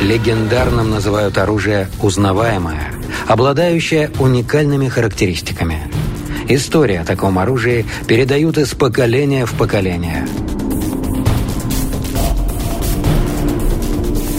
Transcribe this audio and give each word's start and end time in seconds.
Легендарным 0.00 0.90
называют 0.90 1.38
оружие 1.38 1.88
узнаваемое, 2.02 2.92
обладающее 3.28 4.10
уникальными 4.18 4.88
характеристиками. 4.88 5.80
История 6.48 7.00
о 7.00 7.04
таком 7.04 7.38
оружии 7.38 7.86
передают 8.06 8.58
из 8.58 8.74
поколения 8.74 9.46
в 9.46 9.52
поколение. 9.54 10.26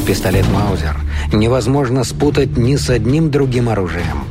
Пистолет 0.05 0.45
Маузер 0.49 0.97
невозможно 1.31 2.03
спутать 2.03 2.57
ни 2.57 2.75
с 2.75 2.89
одним 2.89 3.31
другим 3.31 3.69
оружием. 3.69 4.25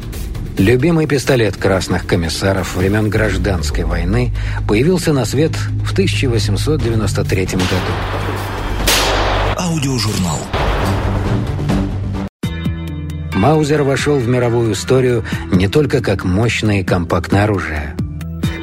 Любимый 0.58 1.06
пистолет 1.06 1.56
красных 1.56 2.06
комиссаров 2.06 2.76
времен 2.76 3.08
Гражданской 3.08 3.84
войны 3.84 4.32
появился 4.68 5.14
на 5.14 5.24
свет 5.24 5.52
в 5.84 5.92
1893 5.92 7.44
году. 7.46 7.62
Аудиожурнал. 9.72 10.36
Маузер 13.32 13.82
вошел 13.84 14.18
в 14.18 14.28
мировую 14.28 14.74
историю 14.74 15.24
не 15.50 15.66
только 15.66 16.02
как 16.02 16.24
мощное 16.24 16.80
и 16.80 16.84
компактное 16.84 17.44
оружие. 17.44 17.96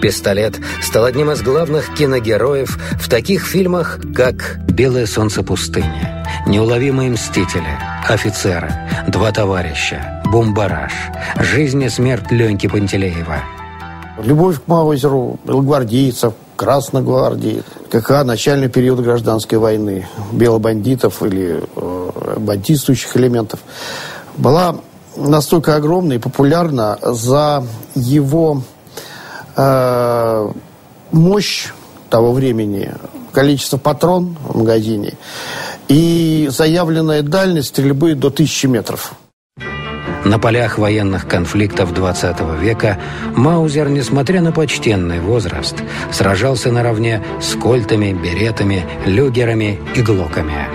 Пистолет 0.04 0.60
стал 0.84 1.06
одним 1.06 1.32
из 1.32 1.42
главных 1.42 1.96
киногероев 1.96 2.78
в 3.02 3.10
таких 3.10 3.44
фильмах, 3.48 4.00
как 4.16 4.60
«Белое 4.70 5.08
солнце 5.08 5.42
пустыни», 5.42 6.08
«Неуловимые 6.46 7.10
мстители», 7.10 7.76
«Офицеры», 8.08 8.72
«Два 9.08 9.32
товарища», 9.32 10.22
«Бумбараш», 10.26 10.94
«Жизнь 11.40 11.82
и 11.82 11.90
смерть 11.90 12.30
Леньки 12.30 12.68
Пантелеева». 12.68 13.40
Любовь 14.22 14.58
к 14.64 14.68
Маузеру, 14.68 15.40
белогвардейцев, 15.44 16.36
Красной 16.60 17.04
гвардии, 17.04 17.64
КХ, 17.90 18.26
начальный 18.26 18.68
период 18.68 19.00
гражданской 19.00 19.58
войны, 19.58 20.08
белобандитов 20.34 21.24
или 21.24 21.64
э, 21.76 22.36
бандитствующих 22.38 23.16
элементов– 23.16 23.62
была 24.40 24.78
настолько 25.16 25.76
огромна 25.76 26.14
и 26.14 26.18
популярна 26.18 26.98
за 27.02 27.66
его 27.94 28.64
э, 29.56 30.52
мощь 31.12 31.68
того 32.10 32.32
времени, 32.32 32.94
количество 33.32 33.78
патрон 33.78 34.38
в 34.48 34.58
магазине 34.58 35.14
и 35.88 36.50
заявленная 36.52 37.22
дальность 37.22 37.70
стрельбы 37.70 38.16
до 38.16 38.30
тысячи 38.30 38.66
метров. 38.66 39.14
На 40.26 40.38
полях 40.38 40.78
военных 40.78 41.28
конфликтов 41.28 41.94
XX 41.94 42.60
века 42.60 43.00
Маузер, 43.36 43.90
несмотря 43.90 44.42
на 44.42 44.52
почтенный 44.52 45.20
возраст, 45.20 45.76
сражался 46.12 46.72
наравне 46.72 47.22
с 47.42 47.56
кольтами, 47.56 48.14
беретами, 48.14 48.86
люгерами 49.06 49.80
и 49.96 50.02
глоками. 50.02 50.68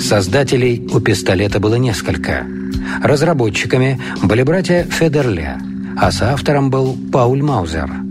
Создателей 0.00 0.88
у 0.92 1.00
пистолета 1.00 1.60
было 1.60 1.74
несколько. 1.74 2.46
Разработчиками 3.02 4.00
были 4.22 4.42
братья 4.42 4.84
Федерле, 4.84 5.58
а 5.98 6.10
соавтором 6.10 6.70
был 6.70 6.96
Пауль 7.12 7.42
Маузер. 7.42 8.07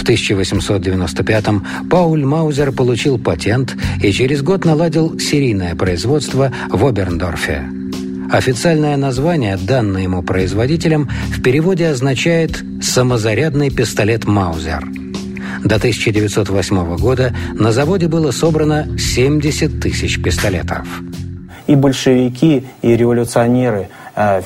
В 0.00 0.02
1895-м 0.02 1.66
Пауль 1.90 2.24
Маузер 2.24 2.72
получил 2.72 3.18
патент 3.18 3.76
и 4.02 4.10
через 4.12 4.40
год 4.40 4.64
наладил 4.64 5.18
серийное 5.18 5.74
производство 5.76 6.50
в 6.70 6.86
Оберндорфе. 6.86 7.66
Официальное 8.32 8.96
название, 8.96 9.58
данное 9.58 10.04
ему 10.04 10.22
производителем, 10.22 11.10
в 11.28 11.42
переводе 11.42 11.88
означает 11.88 12.64
«самозарядный 12.80 13.68
пистолет 13.68 14.26
Маузер». 14.26 14.88
До 15.64 15.76
1908 15.76 16.96
года 16.96 17.36
на 17.52 17.70
заводе 17.70 18.08
было 18.08 18.30
собрано 18.30 18.98
70 18.98 19.80
тысяч 19.82 20.20
пистолетов 20.22 20.88
и 21.66 21.74
большевики, 21.76 22.64
и 22.82 22.96
революционеры 22.96 23.88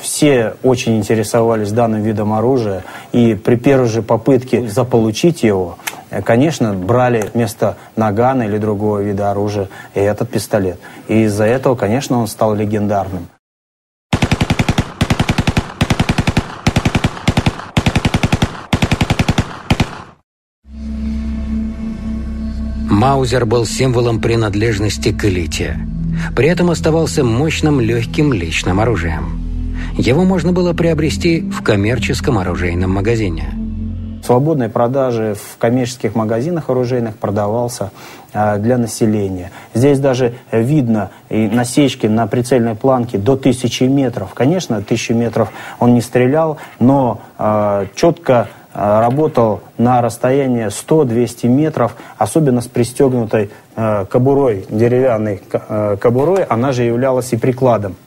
все 0.01 0.55
очень 0.63 0.97
интересовались 0.97 1.71
данным 1.71 2.01
видом 2.01 2.33
оружия, 2.33 2.83
и 3.11 3.35
при 3.35 3.55
первой 3.55 3.87
же 3.87 4.01
попытке 4.01 4.67
заполучить 4.67 5.43
его, 5.43 5.77
э, 6.09 6.21
конечно, 6.21 6.73
брали 6.73 7.29
вместо 7.33 7.77
нагана 7.95 8.43
или 8.43 8.57
другого 8.57 8.99
вида 8.99 9.31
оружия 9.31 9.67
и 9.93 9.99
этот 9.99 10.29
пистолет. 10.29 10.79
И 11.07 11.23
из-за 11.23 11.45
этого, 11.45 11.75
конечно, 11.75 12.19
он 12.19 12.27
стал 12.27 12.55
легендарным. 12.55 13.27
Маузер 22.89 23.45
был 23.45 23.65
символом 23.65 24.21
принадлежности 24.21 25.11
к 25.11 25.25
элите– 25.25 25.77
при 26.35 26.47
этом 26.47 26.71
оставался 26.71 27.23
мощным 27.23 27.79
легким 27.79 28.33
личным 28.33 28.79
оружием. 28.79 29.44
Его 29.97 30.23
можно 30.23 30.51
было 30.51 30.73
приобрести 30.73 31.41
в 31.41 31.63
коммерческом 31.63 32.37
оружейном 32.37 32.93
магазине. 32.93 33.53
В 34.21 34.25
свободной 34.25 34.69
продаже 34.69 35.35
в 35.35 35.57
коммерческих 35.57 36.15
магазинах 36.15 36.69
оружейных 36.69 37.15
продавался 37.15 37.91
э, 38.33 38.57
для 38.57 38.77
населения. 38.77 39.51
Здесь 39.73 39.99
даже 39.99 40.33
видно 40.51 41.11
и 41.29 41.47
насечки 41.47 42.07
на 42.07 42.25
прицельной 42.25 42.75
планке 42.75 43.19
до 43.19 43.33
1000 43.33 43.87
метров. 43.87 44.33
Конечно, 44.33 44.77
1000 44.77 45.13
метров 45.13 45.49
он 45.79 45.93
не 45.93 46.01
стрелял, 46.01 46.57
но 46.79 47.21
э, 47.37 47.85
четко 47.95 48.49
Э, 48.75 48.99
работал 48.99 49.61
на 49.77 50.01
расстоянии 50.01 50.65
100-200 50.65 51.47
метров, 51.47 51.95
особенно 52.17 52.59
с 52.59 52.67
пристегнутой 52.67 53.49
кобурой, 53.75 54.65
деревянной 54.69 55.41
кобурой, 55.99 56.43
она 56.43 56.71
же 56.71 56.83
являлась 56.83 57.33
и 57.33 57.37
прикладом. 57.37 57.97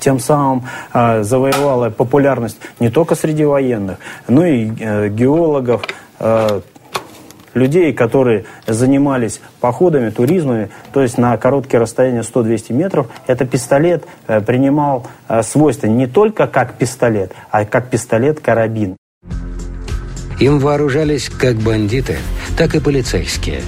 Тем 0.00 0.20
самым 0.20 0.64
э, 0.92 1.22
завоевала 1.22 1.88
популярность 1.88 2.58
не 2.78 2.90
только 2.90 3.14
среди 3.14 3.44
военных, 3.44 3.98
но 4.28 4.44
и 4.44 4.70
э, 4.78 5.08
геологов, 5.08 5.82
э, 6.18 6.60
людей, 7.54 7.94
которые 7.94 8.44
занимались 8.66 9.40
походами, 9.60 10.10
туризмами, 10.10 10.68
то 10.92 11.00
есть 11.00 11.16
на 11.16 11.36
короткие 11.38 11.80
расстояния 11.80 12.20
100-200 12.20 12.72
метров, 12.74 13.06
этот 13.26 13.50
пистолет 13.50 14.04
э, 14.26 14.42
принимал 14.42 15.06
свойства 15.42 15.86
не 15.86 16.06
только 16.06 16.46
как 16.46 16.74
пистолет, 16.74 17.32
а 17.50 17.64
как 17.64 17.88
пистолет-карабин. 17.88 18.96
Им 20.38 20.58
вооружались 20.58 21.30
как 21.30 21.56
бандиты, 21.56 22.18
так 22.56 22.74
и 22.74 22.80
полицейские. 22.80 23.62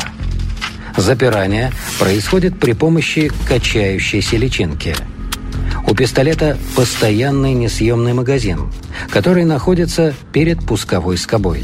Запирание 0.98 1.72
происходит 2.00 2.60
при 2.60 2.74
помощи 2.74 3.31
качающейся 3.48 4.38
личинки. 4.38 4.95
У 5.88 5.94
пистолета 5.94 6.57
постоянный 6.75 7.54
несъемный 7.54 8.13
магазин, 8.13 8.72
который 9.12 9.45
находится 9.45 10.16
перед 10.33 10.66
пусковой 10.66 11.19
скобой. 11.19 11.63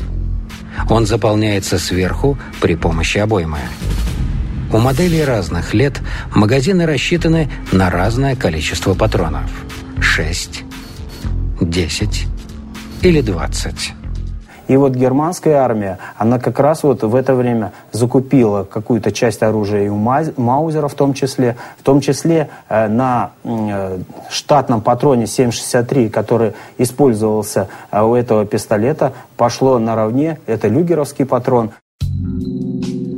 Он 0.92 1.08
заполняется 1.08 1.80
сверху 1.80 2.38
при 2.62 2.76
помощи 2.76 3.18
обоймы. 3.18 3.62
У 4.72 4.78
моделей 4.78 5.24
разных 5.26 5.74
лет 5.74 6.02
магазины 6.36 6.86
рассчитаны 6.86 7.50
на 7.72 7.90
разное 7.90 8.36
количество 8.36 8.94
патронов– 8.94 9.50
6, 10.02 10.64
10 11.62 12.28
или 13.04 13.22
20. 13.22 13.94
И 14.68 14.78
вот 14.78 14.96
германская 14.96 15.56
армия, 15.56 15.98
она 16.18 16.40
как 16.40 16.60
раз 16.60 16.84
вот 16.84 17.04
в 17.04 17.14
это 17.16 17.36
время 17.36 17.74
закупила 17.92 18.64
какую-то 18.64 19.12
часть 19.12 19.44
оружия 19.44 19.86
и 19.86 19.90
у 19.90 19.98
Маузера 19.98 20.88
в 20.88 20.94
том 20.94 21.14
числе, 21.14 21.58
в 21.78 21.84
том 21.84 22.00
числе 22.00 22.50
э, 22.70 22.88
на 22.88 23.32
э, 23.44 24.00
штатном 24.30 24.80
патроне 24.80 25.26
7,63, 25.26 26.10
который 26.10 26.54
использовался 26.78 27.68
э, 27.92 28.02
у 28.02 28.16
этого 28.16 28.46
пистолета, 28.46 29.12
пошло 29.36 29.78
наравне, 29.78 30.40
это 30.46 30.70
люгеровский 30.70 31.26
патрон. 31.26 31.72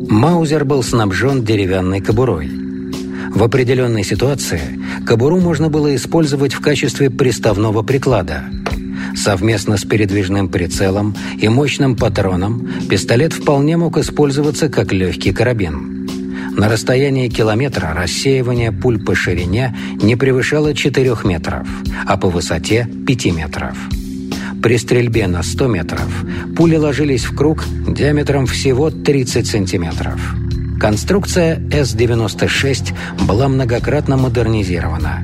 Маузер 0.09 0.65
был 0.65 0.81
снабжен 0.81 1.43
деревянной 1.43 2.01
кобурой. 2.01 2.62
В 3.33 3.43
определенной 3.43 4.03
ситуации 4.03 4.79
кобуру 5.07 5.39
можно 5.39 5.67
было 5.67 5.95
использовать 5.95 6.53
в 6.53 6.61
качестве 6.61 7.09
приставного 7.09 7.81
приклада. 7.81 8.45
Совместно 9.15 9.77
с 9.77 9.83
передвижным 9.83 10.49
прицелом 10.49 11.15
и 11.39 11.47
мощным 11.47 11.95
патроном 11.95 12.69
пистолет 12.89 13.33
вполне 13.33 13.75
мог 13.75 13.97
использоваться 13.97 14.69
как 14.69 14.93
легкий 14.93 15.33
карабин. 15.33 16.07
На 16.55 16.69
расстоянии 16.69 17.27
километра 17.27 17.93
рассеивание 17.95 18.71
пуль 18.71 19.03
по 19.03 19.15
ширине 19.15 19.75
не 19.99 20.15
превышало 20.15 20.75
4 20.75 21.17
метров, 21.23 21.67
а 22.05 22.17
по 22.17 22.29
высоте 22.29 22.87
5 23.07 23.25
метров. 23.33 23.75
При 24.61 24.77
стрельбе 24.77 25.25
на 25.25 25.41
100 25.41 25.67
метров 25.67 26.25
пули 26.55 26.75
ложились 26.75 27.25
в 27.25 27.35
круг 27.35 27.65
диаметром 27.87 28.45
всего 28.45 28.91
30 28.91 29.47
сантиметров. 29.47 30.35
Конструкция 30.83 31.61
С-96 31.71 32.93
была 33.25 33.47
многократно 33.47 34.17
модернизирована. 34.17 35.23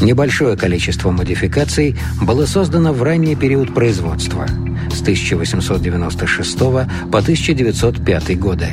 Небольшое 0.00 0.56
количество 0.56 1.10
модификаций 1.10 1.96
было 2.22 2.46
создано 2.46 2.94
в 2.94 3.02
ранний 3.02 3.36
период 3.36 3.74
производства 3.74 4.46
с 4.90 5.02
1896 5.02 6.58
по 6.58 7.18
1905 7.18 8.38
годы. 8.40 8.68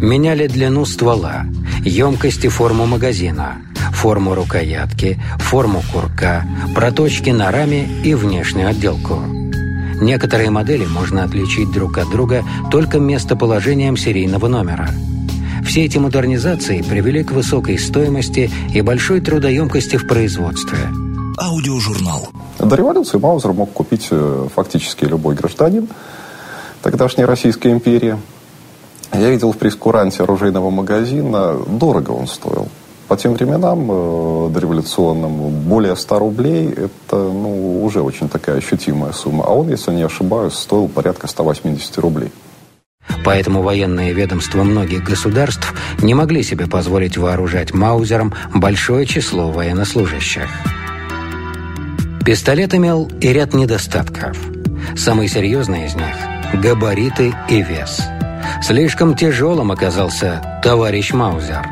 Меняли 0.00 0.48
длину 0.48 0.84
ствола, 0.84 1.44
емкость 1.84 2.44
и 2.44 2.48
форму 2.48 2.86
магазина, 2.86 3.58
форму 3.92 4.34
рукоятки, 4.34 5.22
форму 5.38 5.80
курка, 5.92 6.44
проточки 6.74 7.30
на 7.30 7.52
раме 7.52 7.86
и 8.02 8.14
внешнюю 8.14 8.70
отделку. 8.70 9.20
Некоторые 10.00 10.50
модели 10.50 10.86
можно 10.86 11.22
отличить 11.22 11.70
друг 11.70 11.98
от 11.98 12.10
друга 12.10 12.42
только 12.72 12.98
местоположением 12.98 13.96
серийного 13.96 14.48
номера– 14.48 14.90
все 15.64 15.84
эти 15.84 15.98
модернизации 15.98 16.82
привели 16.82 17.24
к 17.24 17.32
высокой 17.32 17.78
стоимости 17.78 18.50
и 18.74 18.80
большой 18.80 19.20
трудоемкости 19.20 19.96
в 19.96 20.06
производстве. 20.06 20.78
Аудиожурнал. 21.38 22.28
До 22.58 22.76
революции 22.76 23.18
Маузер 23.18 23.52
мог 23.52 23.72
купить 23.72 24.08
э, 24.10 24.48
фактически 24.54 25.04
любой 25.04 25.34
гражданин 25.34 25.88
тогдашней 26.82 27.24
Российской 27.24 27.72
империи. 27.72 28.16
Я 29.12 29.30
видел 29.30 29.52
в 29.52 29.58
прескуранте 29.58 30.22
оружейного 30.22 30.70
магазина, 30.70 31.56
дорого 31.66 32.10
он 32.10 32.26
стоил. 32.26 32.68
По 33.08 33.16
тем 33.16 33.34
временам, 33.34 33.88
э, 33.90 34.50
дореволюционным, 34.50 35.50
более 35.68 35.96
100 35.96 36.18
рублей– 36.18 36.70
это 36.70 37.16
ну, 37.16 37.84
уже 37.84 38.00
очень 38.00 38.28
такая 38.28 38.58
ощутимая 38.58 39.12
сумма. 39.12 39.44
А 39.46 39.50
он, 39.50 39.68
если 39.68 39.92
не 39.92 40.02
ошибаюсь, 40.02 40.54
стоил 40.54 40.88
порядка 40.88 41.26
180 41.26 41.98
рублей. 41.98 42.30
Поэтому 43.24 43.62
военные 43.62 44.12
ведомства 44.12 44.62
многих 44.62 45.04
государств 45.04 45.74
не 46.00 46.14
могли 46.14 46.42
себе 46.42 46.66
позволить 46.66 47.16
вооружать 47.16 47.72
Маузером 47.72 48.34
большое 48.54 49.06
число 49.06 49.50
военнослужащих. 49.50 50.48
Пистолет 52.24 52.74
имел 52.74 53.10
и 53.20 53.28
ряд 53.28 53.54
недостатков. 53.54 54.36
Самый 54.96 55.28
серьезный 55.28 55.86
из 55.86 55.94
них– 55.94 56.14
габариты 56.54 57.34
и 57.48 57.62
вес. 57.62 58.00
Слишком 58.62 59.16
тяжелым 59.16 59.72
оказался 59.72 60.60
товарищ 60.62 61.12
Маузер. 61.12 61.66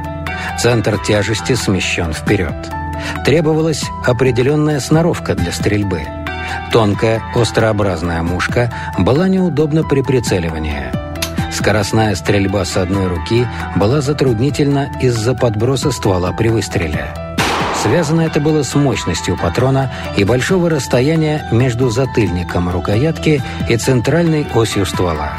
Центр 0.58 0.98
тяжести 0.98 1.54
смещен 1.54 2.12
вперед. 2.12 2.54
Требовалась 3.24 3.84
определенная 4.04 4.80
сноровка 4.80 5.34
для 5.34 5.52
стрельбы. 5.52 6.02
Тонкая, 6.72 7.22
острообразная 7.34 8.22
мушка 8.22 8.72
была 8.98 9.28
неудобна 9.28 9.84
при 9.84 10.02
прицеливании– 10.02 10.90
Скоростная 11.52 12.14
стрельба 12.14 12.64
с 12.64 12.76
одной 12.76 13.08
руки 13.08 13.46
была 13.76 14.00
затруднительна 14.00 14.90
из-за 15.00 15.34
подброса 15.34 15.90
ствола 15.90 16.32
при 16.32 16.48
выстреле. 16.48 17.12
Связано 17.82 18.20
это 18.20 18.40
было 18.40 18.62
с 18.62 18.74
мощностью 18.74 19.36
патрона 19.36 19.90
и 20.16 20.24
большого 20.24 20.70
расстояния 20.70 21.48
между 21.50 21.90
затыльником 21.90 22.68
рукоятки 22.70 23.42
и 23.68 23.76
центральной 23.76 24.46
осью 24.54 24.86
ствола. 24.86 25.32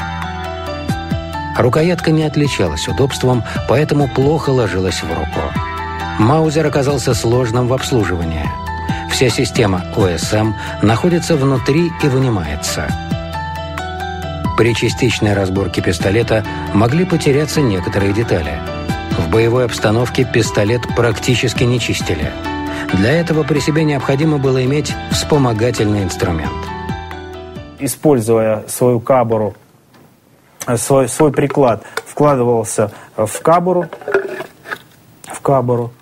Рукоятка 1.56 2.10
не 2.10 2.24
отличалась 2.24 2.88
удобством, 2.88 3.44
поэтому 3.68 4.08
плохо 4.08 4.50
ложилась 4.50 5.02
в 5.02 5.08
руку. 5.08 5.40
Маузер 6.18 6.66
оказался 6.66 7.14
сложным 7.14 7.68
в 7.68 7.72
обслуживании. 7.72 8.48
Вся 9.10 9.28
система 9.28 9.84
ОСМ 9.96 10.54
находится 10.82 11.36
внутри 11.36 11.92
и 12.02 12.06
вынимается– 12.08 12.88
при 14.56 14.74
частичной 14.74 15.34
разборке 15.34 15.80
пистолета 15.82 16.44
могли 16.74 17.04
потеряться 17.04 17.60
некоторые 17.60 18.12
детали. 18.12 18.58
В 19.18 19.30
боевой 19.30 19.64
обстановке 19.64 20.24
пистолет 20.24 20.82
практически 20.96 21.64
не 21.64 21.80
чистили. 21.80 22.30
Для 22.94 23.12
этого 23.12 23.42
при 23.42 23.60
себе 23.60 23.84
необходимо 23.84 24.38
было 24.38 24.64
иметь 24.64 24.94
вспомогательный 25.10 26.02
инструмент. 26.02 26.52
Используя 27.78 28.64
свою 28.68 29.00
кабуру, 29.00 29.54
э, 30.66 30.76
свой, 30.76 31.08
свой 31.08 31.32
приклад, 31.32 31.84
вкладывался 32.06 32.92
в 33.16 33.40
кабуру, 33.40 33.88
в 35.24 35.40
кабуру, 35.40 35.92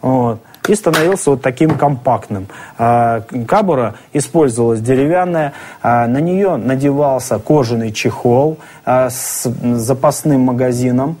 вот, 0.00 0.42
и 0.68 0.74
становился 0.74 1.30
вот 1.30 1.42
таким 1.42 1.76
компактным. 1.76 2.46
А, 2.78 3.22
кабура 3.46 3.94
использовалась 4.12 4.80
деревянная, 4.80 5.52
а, 5.82 6.06
на 6.06 6.18
нее 6.18 6.56
надевался 6.56 7.38
кожаный 7.38 7.92
чехол 7.92 8.58
а, 8.84 9.10
с 9.10 9.50
запасным 9.74 10.42
магазином, 10.42 11.16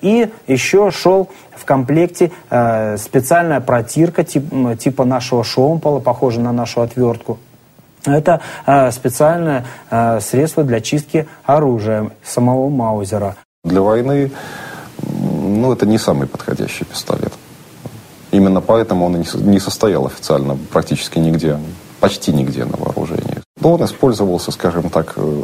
и 0.00 0.28
еще 0.46 0.90
шел 0.90 1.30
в 1.54 1.64
комплекте 1.64 2.32
специальная 2.48 3.60
протирка 3.60 4.24
типа 4.24 5.04
нашего 5.04 5.44
шомпола, 5.44 6.00
похожая 6.00 6.44
на 6.44 6.52
нашу 6.52 6.82
отвертку. 6.82 7.38
Это 8.04 8.40
специальное 8.90 9.64
средство 10.20 10.64
для 10.64 10.80
чистки 10.80 11.26
оружия 11.44 12.10
самого 12.22 12.68
Маузера. 12.68 13.36
Для 13.62 13.80
войны 13.80 14.32
ну, 15.02 15.72
это 15.72 15.86
не 15.86 15.98
самый 15.98 16.26
подходящий 16.26 16.84
пистолет. 16.84 17.32
Именно 18.34 18.60
поэтому 18.60 19.06
он 19.06 19.24
не 19.52 19.60
состоял 19.60 20.06
официально 20.06 20.58
практически 20.72 21.20
нигде, 21.20 21.56
почти 22.00 22.32
нигде 22.32 22.64
на 22.64 22.76
вооружении. 22.76 23.40
Но 23.60 23.74
он 23.74 23.84
использовался, 23.84 24.50
скажем 24.50 24.90
так, 24.90 25.12
э, 25.14 25.42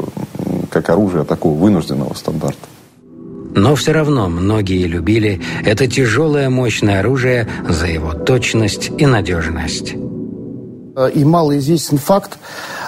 как 0.72 0.90
оружие 0.90 1.22
такого 1.22 1.56
вынужденного 1.56 2.14
стандарта. 2.14 2.66
Но 3.54 3.76
все 3.76 3.92
равно 3.92 4.28
многие 4.28 4.86
любили 4.88 5.40
это 5.64 5.86
тяжелое 5.86 6.50
мощное 6.50 6.98
оружие 6.98 7.46
за 7.68 7.86
его 7.86 8.12
точность 8.12 8.90
и 8.98 9.06
надежность. 9.06 9.94
Э, 10.96 11.10
и 11.14 11.22
малоизвестен 11.22 11.98
факт 11.98 12.38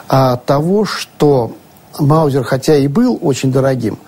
а, 0.08 0.36
того, 0.36 0.84
что 0.84 1.52
Маузер, 2.00 2.42
хотя 2.42 2.74
и 2.74 2.88
был 2.88 3.20
очень 3.22 3.52
дорогим, 3.52 3.98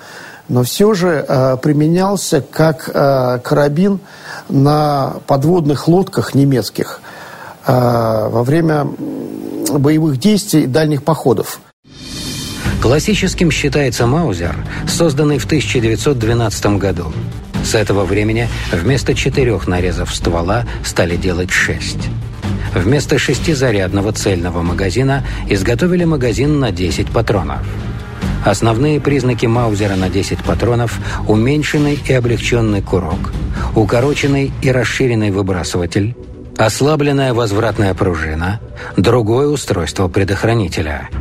но 0.48 0.64
все 0.64 0.92
же 0.94 1.24
э, 1.26 1.56
применялся 1.62 2.40
как 2.42 2.90
э, 2.92 3.38
карабин 3.44 4.00
на 4.48 5.16
подводных 5.26 5.88
лодках 5.88 6.34
немецких 6.34 7.00
э, 7.66 7.72
во 7.72 8.42
время 8.42 8.86
боевых 9.78 10.18
действий 10.18 10.62
и 10.62 10.66
дальних 10.66 11.02
походов. 11.02 11.60
Классическим 12.82 13.50
считается 13.50 14.06
Маузер, 14.06 14.54
созданный 14.86 15.38
в 15.38 15.46
1912 15.46 16.66
году. 16.78 17.12
С 17.64 17.74
этого 17.74 18.04
времени 18.04 18.46
вместо 18.72 19.14
четырех 19.14 19.66
нарезов 19.66 20.14
ствола 20.14 20.66
стали 20.84 21.16
делать 21.16 21.50
шесть. 21.50 22.10
Вместо 22.74 23.18
шестизарядного 23.18 24.12
цельного 24.12 24.60
магазина 24.60 25.24
изготовили 25.48 26.04
магазин 26.04 26.60
на 26.60 26.72
10 26.72 27.10
патронов. 27.10 27.62
Основные 28.44 29.00
признаки 29.00 29.46
Маузера 29.46 29.96
на 29.96 30.10
10 30.10 30.44
патронов– 30.44 30.98
уменьшенный 31.28 31.98
и 32.06 32.12
облегченный 32.12 32.82
курок, 32.82 33.32
укороченный 33.74 34.52
и 34.62 34.70
расширенный 34.70 35.30
выбрасыватель, 35.30 36.16
ослабленная 36.56 37.34
возвратная 37.34 37.94
пружина, 37.94 38.60
другое 38.96 39.48
устройство 39.48 40.08
предохранителя– 40.08 41.08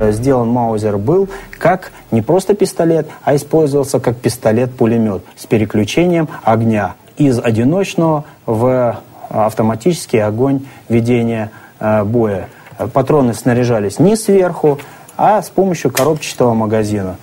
сделан 0.00 0.48
Маузер 0.48 0.98
был 0.98 1.28
как 1.58 1.92
не 2.10 2.22
просто 2.22 2.54
пистолет, 2.54 3.08
а 3.22 3.36
использовался 3.36 4.00
как 4.00 4.16
пистолет-пулемет 4.16 5.22
с 5.36 5.46
переключением 5.46 6.28
огня 6.42 6.94
из 7.16 7.38
одиночного 7.38 8.24
в 8.46 9.00
автоматический 9.28 10.18
огонь 10.18 10.66
ведения 10.88 11.50
э, 11.80 12.04
боя. 12.04 12.48
Патроны 12.92 13.34
снаряжались 13.34 13.98
не 13.98 14.16
сверху, 14.16 14.78
а 15.16 15.40
с 15.40 15.48
помощью 15.48 15.92
коробчатого 15.92 16.54
магазина. 16.54 17.16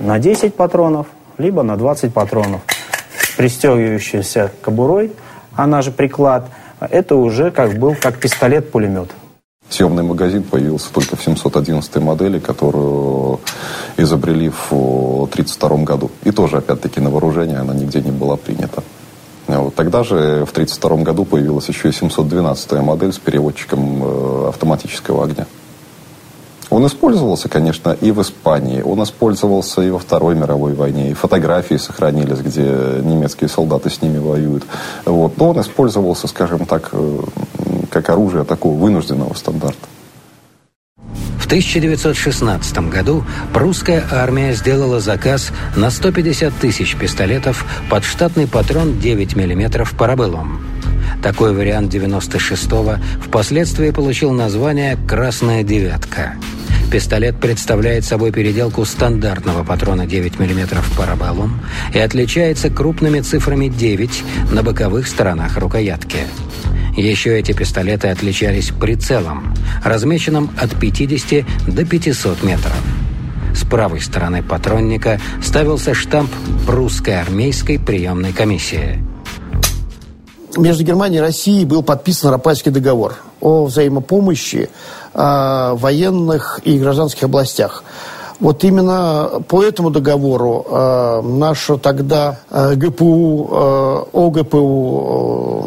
На 0.00 0.18
10 0.18 0.54
патронов, 0.54 1.06
либо 1.38 1.62
на 1.62 1.76
20 1.76 2.12
патронов. 2.12 2.62
Пристегивающийся 3.36 4.50
кобурой, 4.62 5.12
она 5.54 5.82
же 5.82 5.90
приклад, 5.90 6.48
это 6.80 7.16
уже 7.16 7.50
как 7.50 7.78
был 7.78 7.94
как 8.00 8.18
пистолет-пулемет. 8.18 9.10
Съемный 9.68 10.04
магазин 10.04 10.42
появился 10.42 10.92
только 10.92 11.16
в 11.16 11.22
711 11.22 11.96
модели, 11.96 12.38
которую 12.38 13.40
изобрели 13.96 14.48
в 14.48 14.72
1932 14.72 15.76
году. 15.78 16.10
И 16.24 16.30
тоже, 16.30 16.58
опять-таки, 16.58 17.00
на 17.00 17.10
вооружение 17.10 17.58
она 17.58 17.74
нигде 17.74 18.00
не 18.00 18.12
была 18.12 18.36
принята. 18.36 18.82
Вот. 19.48 19.74
Тогда 19.74 20.02
же, 20.02 20.44
в 20.44 20.52
1932 20.52 20.96
году, 20.98 21.24
появилась 21.24 21.68
еще 21.68 21.88
и 21.88 21.92
712 21.92 22.72
модель 22.82 23.12
с 23.12 23.18
переводчиком 23.18 24.02
э, 24.02 24.48
автоматического 24.48 25.24
огня. 25.24 25.46
Он 26.76 26.86
использовался, 26.86 27.48
конечно, 27.48 27.96
и 28.02 28.10
в 28.10 28.20
Испании, 28.20 28.82
он 28.82 29.02
использовался 29.02 29.80
и 29.80 29.88
во 29.88 29.98
Второй 29.98 30.34
мировой 30.34 30.74
войне, 30.74 31.10
и 31.10 31.14
фотографии 31.14 31.76
сохранились, 31.76 32.40
где 32.40 32.64
немецкие 33.02 33.48
солдаты 33.48 33.88
с 33.88 34.02
ними 34.02 34.18
воюют. 34.18 34.62
Вот. 35.06 35.38
Но 35.38 35.52
он 35.52 35.60
использовался, 35.62 36.28
скажем 36.28 36.66
так, 36.66 36.90
э, 36.92 37.20
как 37.90 38.10
оружие 38.10 38.44
такого 38.44 38.78
вынужденного 38.78 39.32
стандарта. 39.32 39.88
В 41.38 41.46
1916 41.46 42.90
году 42.90 43.24
прусская 43.54 44.04
армия 44.12 44.52
сделала 44.52 45.00
заказ 45.00 45.52
на 45.76 45.88
150 45.88 46.52
тысяч 46.60 46.94
пистолетов 46.94 47.64
под 47.88 48.04
штатный 48.04 48.46
патрон 48.46 48.98
9 49.00 49.34
мм 49.34 49.88
парабеллум. 49.96 50.60
Такой 51.22 51.54
вариант 51.54 51.94
96-го 51.94 52.96
впоследствии 53.24 53.92
получил 53.92 54.32
название 54.32 54.98
«Красная 55.08 55.62
девятка». 55.62 56.34
Пистолет 56.90 57.40
представляет 57.40 58.04
собой 58.04 58.30
переделку 58.30 58.84
стандартного 58.84 59.64
патрона 59.64 60.06
9 60.06 60.38
мм 60.38 60.82
парабеллум 60.96 61.60
и 61.92 61.98
отличается 61.98 62.70
крупными 62.70 63.20
цифрами 63.20 63.68
9 63.68 64.22
на 64.52 64.62
боковых 64.62 65.08
сторонах 65.08 65.58
рукоятки. 65.58 66.18
Еще 66.96 67.38
эти 67.38 67.52
пистолеты 67.52 68.08
отличались 68.08 68.70
прицелом, 68.70 69.52
размеченным 69.84 70.50
от 70.56 70.78
50 70.78 71.44
до 71.66 71.84
500 71.84 72.42
метров. 72.44 72.76
С 73.52 73.64
правой 73.64 74.00
стороны 74.00 74.42
патронника 74.42 75.20
ставился 75.42 75.92
штамп 75.92 76.30
прусской 76.66 77.20
армейской 77.20 77.80
приемной 77.80 78.32
комиссии. 78.32 79.05
Между 80.56 80.84
Германией 80.84 81.18
и 81.18 81.22
Россией 81.22 81.64
был 81.64 81.82
подписан 81.82 82.30
Рапальский 82.30 82.70
договор 82.70 83.16
о 83.40 83.64
взаимопомощи 83.64 84.70
э, 85.12 85.72
военных 85.74 86.60
и 86.64 86.78
гражданских 86.78 87.24
областях. 87.24 87.84
Вот 88.40 88.64
именно 88.64 89.42
по 89.48 89.62
этому 89.62 89.90
договору 89.90 90.64
э, 90.68 91.20
наша 91.22 91.76
тогда 91.78 92.38
э, 92.50 92.74
ГПУ, 92.74 93.48
э, 93.50 94.04
ОГПУ 94.12 95.64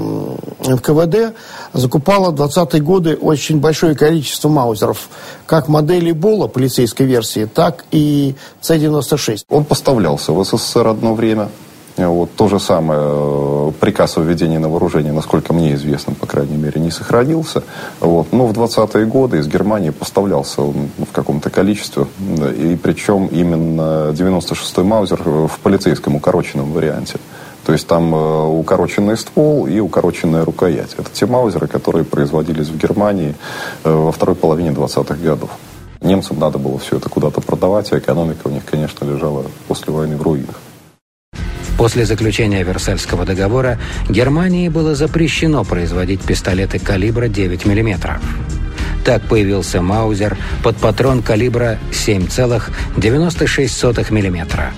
э, 0.60 0.74
НКВД 0.74 1.36
закупала 1.74 2.31
в 2.31 2.36
20-е 2.36 2.81
годы 2.81 3.15
очень 3.15 3.60
большое 3.60 3.96
количество 3.96 4.50
маузеров, 4.50 5.10
как 5.46 5.67
модели 5.67 6.12
БОЛа 6.12 6.48
полицейской 6.48 7.05
версии, 7.05 7.46
так 7.46 7.86
и 7.91 8.36
С-96. 8.62 9.46
Он 9.50 9.65
поставлялся 9.65 10.31
в 10.31 10.43
СССР 10.43 10.88
одно 10.88 11.13
время, 11.13 11.50
вот, 11.98 12.29
то 12.36 12.48
же 12.48 12.60
самое, 12.60 13.00
э, 13.01 13.58
приказ 13.71 14.17
о 14.17 14.21
введении 14.21 14.57
на 14.57 14.69
вооружение, 14.69 15.13
насколько 15.13 15.53
мне 15.53 15.73
известно, 15.75 16.13
по 16.13 16.25
крайней 16.25 16.57
мере, 16.57 16.79
не 16.81 16.91
сохранился. 16.91 17.63
Вот. 17.99 18.31
Но 18.31 18.47
в 18.47 18.53
20-е 18.53 19.05
годы 19.05 19.38
из 19.38 19.47
Германии 19.47 19.89
поставлялся 19.89 20.61
он 20.61 20.89
в 20.97 21.11
каком-то 21.11 21.49
количестве. 21.49 22.05
И 22.57 22.77
причем 22.81 23.27
именно 23.27 24.11
96-й 24.11 24.83
Маузер 24.83 25.21
в 25.23 25.59
полицейском 25.61 26.15
укороченном 26.15 26.71
варианте. 26.71 27.19
То 27.65 27.73
есть 27.73 27.88
там 27.88 28.15
э, 28.15 28.45
укороченный 28.47 29.17
ствол 29.17 29.67
и 29.67 29.79
укороченная 29.79 30.43
рукоять. 30.43 30.95
Это 30.97 31.09
те 31.11 31.25
маузеры, 31.25 31.67
которые 31.67 32.03
производились 32.03 32.67
в 32.67 32.77
Германии 32.77 33.35
э, 33.83 33.91
во 33.91 34.11
второй 34.11 34.35
половине 34.35 34.71
20-х 34.71 35.15
годов. 35.15 35.51
Немцам 36.01 36.39
надо 36.39 36.57
было 36.57 36.79
все 36.79 36.97
это 36.97 37.09
куда-то 37.09 37.41
продавать, 37.41 37.91
а 37.91 37.99
экономика 37.99 38.47
у 38.47 38.49
них, 38.49 38.63
конечно, 38.65 39.05
лежала 39.05 39.43
после 39.67 39.93
войны 39.93 40.15
в 40.15 40.21
руинах. 40.21 40.55
После 41.79 42.05
заключения 42.05 42.62
Версальского 42.62 43.25
договора 43.25 43.79
Германии 44.09 44.67
было 44.67 44.95
запрещено 44.95 45.63
производить 45.63 46.19
пистолеты 46.19 46.77
калибра 46.77 47.29
9 47.29 47.65
мм. 47.65 48.19
Так 49.05 49.21
появился 49.21 49.81
Маузер 49.81 50.36
под 50.62 50.75
патрон 50.75 51.24
калибра 51.24 51.79
7,96 51.93 54.12
мм. 54.12 54.74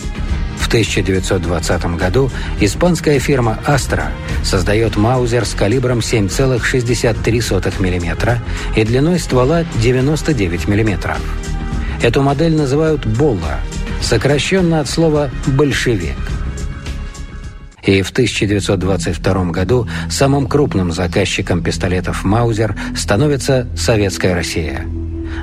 В 0.60 0.68
1920 0.68 1.86
году 1.98 2.30
испанская 2.60 3.18
фирма 3.18 3.58
«Астра» 3.66 4.12
создает 4.44 4.96
Маузер 4.96 5.48
с 5.48 5.56
калибром 5.56 5.98
7,63 6.00 7.80
мм 7.80 8.40
и 8.76 8.84
длиной 8.84 9.18
ствола 9.18 9.64
99 9.82 10.68
мм. 10.68 11.16
Эту 12.04 12.22
модель 12.22 12.54
называют 12.54 13.08
«Болла», 13.08 13.60
сокращенно 14.04 14.82
от 14.82 14.88
слова 14.88 15.32
«большевик». 15.48 16.20
И 17.84 18.02
в 18.04 18.12
1922 18.12 19.46
году 19.46 19.88
самым 20.10 20.48
крупным 20.48 20.92
заказчиком 20.92 21.64
пистолетов 21.64 22.24
«Маузер» 22.24 22.76
становится 22.96 23.68
Советская 23.76 24.36
Россия. 24.36 24.86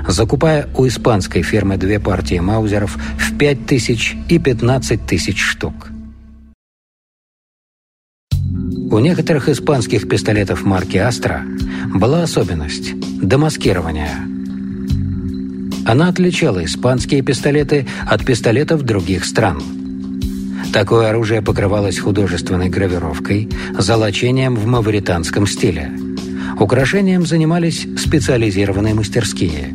Закупая 0.07 0.69
у 0.75 0.87
испанской 0.87 1.41
фирмы 1.41 1.77
две 1.77 1.99
партии 1.99 2.39
«Маузеров» 2.39 2.97
в 3.17 3.37
5 3.37 3.65
тысяч 3.65 4.15
и 4.29 4.39
15 4.39 5.05
тысяч 5.05 5.41
штук. 5.41 5.89
У 8.91 8.97
некоторых 8.99 9.49
испанских 9.49 10.07
пистолетов 10.07 10.63
марки 10.63 10.97
«Астра» 10.97 11.43
была 11.93 12.23
особенность– 12.23 12.93
демаскирование. 13.21 14.15
Она 15.85 16.07
отличала 16.07 16.63
испанские 16.63 17.21
пистолеты 17.21 17.87
от 18.07 18.25
пистолетов 18.25 18.83
других 18.83 19.25
стран– 19.25 19.61
Такое 20.73 21.09
оружие 21.09 21.41
покрывалось 21.41 21.97
художественной 21.97 22.69
гравировкой, 22.69 23.49
золочением 23.77 24.55
в 24.55 24.67
мавританском 24.67 25.47
стиле. 25.47 25.91
Украшением 26.59 27.25
занимались 27.25 27.87
специализированные 27.97 28.93
мастерские. 28.93 29.73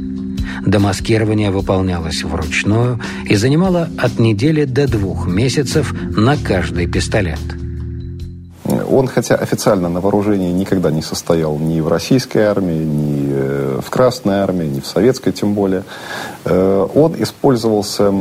Домаскирование 0.64 1.50
выполнялось 1.50 2.22
вручную 2.22 3.00
и 3.24 3.34
занимало 3.34 3.88
от 3.98 4.18
недели 4.20 4.64
до 4.64 4.86
двух 4.86 5.26
месяцев 5.26 5.92
на 6.16 6.36
каждый 6.36 6.86
пистолет. 6.86 7.40
Он, 8.88 9.08
хотя 9.08 9.34
официально 9.34 9.88
на 9.88 10.00
вооружении 10.00 10.52
никогда 10.52 10.90
не 10.90 11.02
состоял 11.02 11.58
ни 11.58 11.80
в 11.80 11.88
российской 11.88 12.44
армии, 12.44 12.84
ни 12.84 13.28
э, 13.30 13.80
в 13.84 13.90
Красной 13.90 14.36
армии, 14.36 14.66
ни 14.66 14.80
в 14.80 14.86
советской 14.86 15.32
тем 15.32 15.54
более, 15.54 15.82
э, 16.44 16.86
он 16.94 17.14
использовался, 17.18 18.12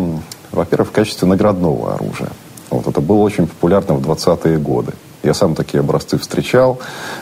во-первых, 0.51 0.89
в 0.89 0.91
качестве 0.91 1.27
наградного 1.27 1.93
оружия. 1.93 2.29
Вот 2.73 2.87
это 2.87 3.01
было 3.01 3.19
очень 3.19 3.47
популярно 3.47 3.95
в 3.95 4.01
20-е 4.01 4.57
годы. 4.57 4.93
Я 5.23 5.33
сам 5.33 5.55
такие 5.55 5.79
образцы 5.79 6.17
встречал. 6.17 6.79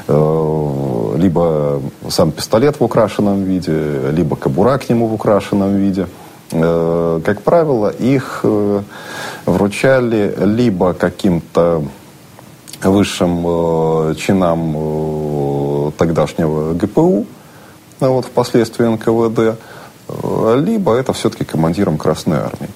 Э, 0.07 1.15
либо 1.17 1.81
сам 2.09 2.31
пистолет 2.31 2.79
в 2.79 2.83
украшенном 2.83 3.43
виде, 3.43 4.11
либо 4.11 4.35
кобура 4.35 4.77
к 4.77 4.89
нему 4.89 5.07
в 5.07 5.13
украшенном 5.13 5.75
виде. 5.75 6.07
Э, 6.51 7.21
как 7.23 7.41
правило, 7.41 7.89
их 7.89 8.39
э, 8.43 8.81
вручали 9.45 10.33
либо 10.39 10.93
каким-то 10.93 11.83
высшим 12.81 14.15
чинам 14.15 15.93
тогдашнего 15.99 16.73
ГПУ, 16.73 17.27
вот, 17.99 18.25
впоследствии 18.25 18.87
НКВД, 18.87 19.59
либо 20.55 20.95
это 20.95 21.13
все-таки 21.13 21.45
командиром 21.45 21.99
Красной 21.99 22.39
Армии. 22.39 22.69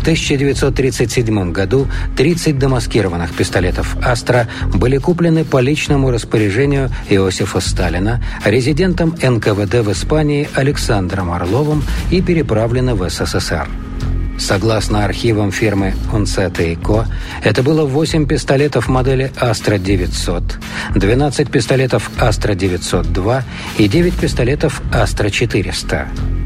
В 0.00 0.02
1937 0.02 1.52
году 1.52 1.86
30 2.16 2.58
демаскированных 2.58 3.34
пистолетов 3.34 3.98
«Астра» 4.02 4.48
были 4.72 4.96
куплены 4.96 5.44
по 5.44 5.60
личному 5.60 6.10
распоряжению 6.10 6.88
Иосифа 7.10 7.60
Сталина 7.60 8.18
резидентом 8.42 9.10
НКВД 9.10 9.84
в 9.84 9.92
Испании 9.92 10.48
Александром 10.54 11.30
Орловым 11.30 11.84
и 12.10 12.22
переправлены 12.22 12.94
в 12.94 13.06
СССР. 13.10 13.68
Согласно 14.38 15.04
архивам 15.04 15.52
фирмы 15.52 15.92
Унцета 16.10 16.62
и 16.62 16.76
Ко, 16.76 17.04
это 17.44 17.62
было 17.62 17.84
8 17.84 18.26
пистолетов 18.26 18.88
модели 18.88 19.30
Астра-900, 19.38 20.42
12 20.94 21.50
пистолетов 21.50 22.10
Астра-902 22.18 23.42
и 23.76 23.86
9 23.86 24.14
пистолетов 24.14 24.80
Астра-400. 24.94 26.39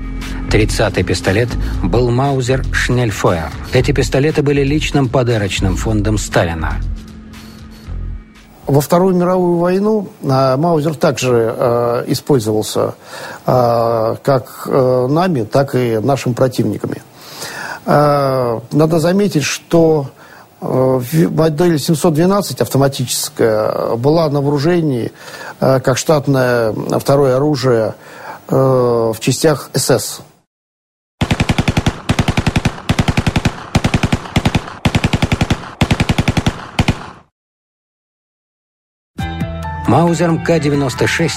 Тридцатый 0.54 1.02
пистолет 1.02 1.49
был 1.82 2.12
Маузер 2.12 2.64
Шнельфойер. 2.73 3.50
Эти 3.73 3.90
пистолеты 3.90 4.40
были 4.40 4.62
личным 4.62 5.08
подарочным 5.08 5.76
фондом 5.76 6.16
Сталина. 6.16 6.75
Во 8.64 8.80
Вторую 8.80 9.16
мировую 9.16 9.58
войну 9.58 10.11
э, 10.23 10.56
Маузер 10.56 10.94
также 10.94 11.56
э, 11.58 12.04
использовался 12.06 12.94
э, 13.44 14.16
как 14.23 14.68
нами, 14.68 15.42
так 15.42 15.75
и 15.75 15.99
нашими 15.99 16.34
противниками. 16.34 17.02
Э, 17.84 18.61
надо 18.70 19.00
заметить, 19.00 19.42
что 19.42 20.11
модель 20.61 21.80
712 21.80 22.61
автоматическая 22.61 23.96
была 23.96 24.30
на 24.30 24.40
вооружении 24.40 25.11
как 25.58 25.99
штатное 25.99 26.73
второе 27.00 27.37
оружие 27.37 27.96
в 28.49 29.16
частях 29.18 29.68
СС. 29.75 30.20
Маузером 39.87 40.43
К-96 40.43 41.31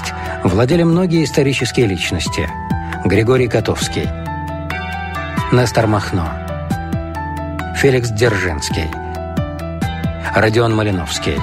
владели 0.46 0.84
многие 0.84 1.26
исторические 1.26 1.86
личности. 1.86 2.50
Григорий 3.04 3.48
Котовский, 3.48 4.08
Нестор 5.52 5.88
Махно, 5.88 6.30
Феликс 7.76 8.10
Дзержинский, 8.10 8.90
Родион 10.34 10.76
Малиновский. 10.76 11.38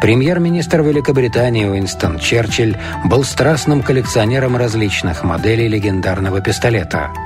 Премьер-министр 0.00 0.82
Великобритании 0.82 1.64
Уинстон 1.64 2.18
Черчилль 2.18 2.76
был 3.04 3.22
страстным 3.22 3.82
коллекционером 3.82 4.56
различных 4.56 5.22
моделей 5.22 5.68
легендарного 5.68 6.40
пистолета– 6.40 7.10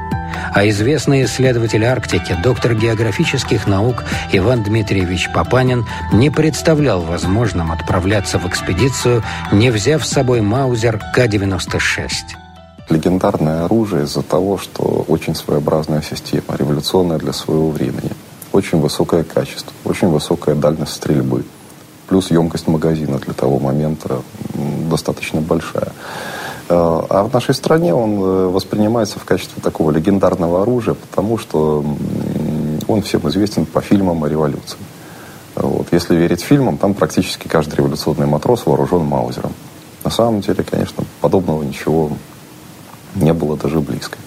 а 0.54 0.68
известный 0.68 1.25
исследователь 1.25 1.85
Арктики, 1.85 2.37
доктор 2.42 2.75
географических 2.75 3.66
наук 3.66 4.04
Иван 4.32 4.62
Дмитриевич 4.62 5.30
Папанин 5.32 5.87
не 6.12 6.30
представлял 6.30 7.00
возможным 7.00 7.73
отправляться 7.73 8.38
в 8.38 8.47
экспедицию, 8.47 9.23
не 9.52 9.70
взяв 9.70 10.04
с 10.04 10.11
собой 10.11 10.40
Маузер 10.40 10.99
К-96. 11.14 12.11
Легендарное 12.88 13.64
оружие 13.64 14.04
из-за 14.04 14.23
того, 14.23 14.58
что 14.58 15.04
очень 15.08 15.35
своеобразная 15.35 16.02
система, 16.02 16.56
революционная 16.56 17.18
для 17.18 17.32
своего 17.32 17.70
времени. 17.70 18.11
Очень 18.52 18.80
высокое 18.80 19.25
качество, 19.25 19.73
очень 19.85 20.08
высокая 20.08 20.54
дальность 20.54 20.94
стрельбы. 20.94 21.44
Плюс 22.06 22.30
емкость 22.30 22.66
магазина 22.66 23.18
для 23.18 23.34
того 23.34 23.58
момента 23.58 24.23
достаточно 24.88 25.43
большая. 25.43 25.93
Э, 26.69 27.02
а 27.09 27.25
в 27.25 27.33
нашей 27.33 27.54
стране 27.54 27.95
он 27.95 28.21
э, 28.23 28.47
воспринимается 28.49 29.19
в 29.19 29.25
качестве 29.25 29.63
такого 29.63 29.91
легендарного 29.91 30.63
оружия, 30.63 30.95
потому 30.95 31.39
что 31.39 31.85
он 32.87 33.02
всем 33.02 33.28
известен 33.28 33.67
по 33.67 33.81
фильмам 33.81 34.25
о 34.25 34.28
революции. 34.28 34.78
Вот. 35.54 35.89
Если 35.93 36.15
верить 36.15 36.41
фильмам, 36.43 36.78
там 36.78 36.95
практически 36.95 37.49
каждый 37.49 37.76
революционный 37.76 38.26
матрос 38.26 38.67
вооружен 38.67 39.04
маузером. 39.04 39.52
На 40.04 40.11
самом 40.11 40.41
деле, 40.41 40.63
конечно, 40.63 41.04
подобного 41.21 41.63
ничего 41.63 42.11
не 43.15 43.33
было 43.33 43.57
даже 43.57 43.81
близко. 43.81 44.19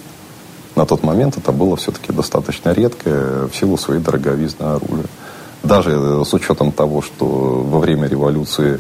На 0.76 0.86
тот 0.86 1.04
момент 1.04 1.38
это 1.38 1.52
было 1.52 1.76
все-таки 1.76 2.12
достаточно 2.12 2.72
редкое 2.72 3.48
в 3.48 3.56
силу 3.56 3.78
своей 3.78 4.02
дороговизны 4.02 4.64
оружия. 4.64 5.08
Даже 5.64 5.92
э, 5.92 6.24
с 6.26 6.34
учетом 6.34 6.72
того, 6.72 7.02
что 7.02 7.26
во 7.26 7.80
время 7.80 8.08
революции 8.08 8.80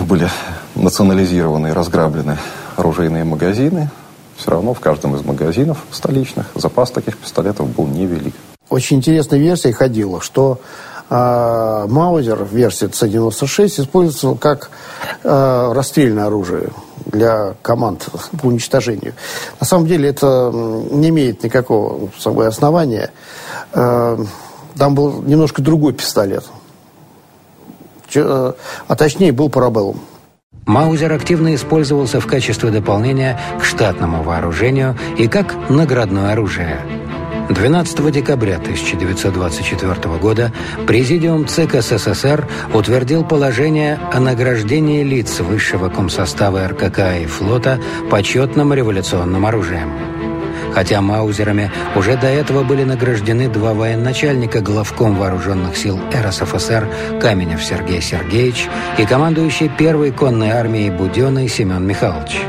были 0.00 0.28
национализированы 0.74 1.68
и 1.68 1.72
разграблены 1.72 2.38
оружейные 2.76 3.24
магазины, 3.24 3.90
все 4.36 4.50
равно 4.50 4.74
в 4.74 4.80
каждом 4.80 5.14
из 5.16 5.24
магазинов 5.24 5.78
столичных 5.90 6.46
запас 6.54 6.90
таких 6.90 7.16
пистолетов 7.18 7.68
был 7.68 7.86
невелик. 7.86 8.34
Очень 8.68 8.98
интересная 8.98 9.38
версия 9.38 9.72
ходила, 9.72 10.20
что 10.20 10.58
э, 11.10 11.86
Маузер 11.88 12.44
в 12.44 12.54
версии 12.54 12.86
Ц-96 12.86 13.82
использовался 13.82 14.40
как 14.40 14.70
э, 15.22 15.72
расстрельное 15.72 16.26
оружие 16.26 16.70
для 17.06 17.54
команд 17.62 18.08
по 18.40 18.46
уничтожению. 18.46 19.14
На 19.60 19.66
самом 19.66 19.86
деле 19.86 20.08
это 20.08 20.50
не 20.52 21.10
имеет 21.10 21.44
никакого 21.44 22.08
собой 22.18 22.48
основания. 22.48 23.10
Э, 23.72 24.18
там 24.76 24.94
был 24.94 25.22
немножко 25.22 25.62
другой 25.62 25.92
пистолет. 25.92 26.44
Э, 28.14 28.52
а 28.88 28.96
точнее 28.96 29.32
был 29.32 29.50
парабеллум. 29.50 30.00
Маузер 30.66 31.12
активно 31.12 31.54
использовался 31.54 32.20
в 32.20 32.26
качестве 32.26 32.70
дополнения 32.70 33.38
к 33.60 33.64
штатному 33.64 34.22
вооружению 34.22 34.96
и 35.18 35.28
как 35.28 35.68
наградное 35.68 36.32
оружие. 36.32 36.80
12 37.50 38.10
декабря 38.10 38.56
1924 38.56 40.16
года 40.16 40.50
Президиум 40.86 41.46
ЦК 41.46 41.82
СССР 41.82 42.48
утвердил 42.72 43.22
положение 43.22 43.98
о 44.12 44.18
награждении 44.20 45.02
лиц 45.02 45.40
высшего 45.40 45.90
комсостава 45.90 46.66
РКК 46.68 47.20
и 47.22 47.26
флота 47.26 47.78
почетным 48.10 48.72
революционным 48.72 49.44
оружием. 49.44 49.92
Хотя 50.74 51.00
маузерами 51.00 51.70
уже 51.94 52.16
до 52.16 52.26
этого 52.26 52.64
были 52.64 52.82
награждены 52.82 53.48
два 53.48 53.74
военачальника 53.74 54.60
главком 54.60 55.14
вооруженных 55.16 55.76
сил 55.76 56.00
РСФСР 56.12 56.88
Каменев 57.20 57.62
Сергей 57.62 58.02
Сергеевич 58.02 58.68
и 58.98 59.06
командующий 59.06 59.68
первой 59.68 60.10
конной 60.10 60.50
армией 60.50 60.90
Буденный 60.90 61.48
Семен 61.48 61.86
Михайлович. 61.86 62.40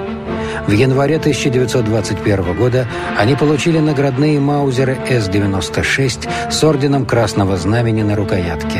В 0.67 0.71
январе 0.71 1.17
1921 1.17 2.55
года 2.55 2.87
они 3.15 3.35
получили 3.35 3.77
наградные 3.77 4.39
маузеры 4.39 4.97
С-96 5.07 6.51
с 6.51 6.63
орденом 6.63 7.05
Красного 7.05 7.55
Знамени 7.57 8.01
на 8.01 8.15
рукоятке. 8.15 8.79